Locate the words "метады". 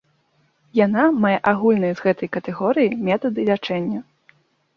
3.11-3.39